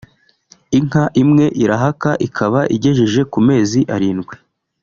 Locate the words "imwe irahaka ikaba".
1.21-2.59